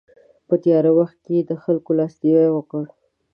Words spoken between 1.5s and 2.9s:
خلکو لاسنیوی وکړ.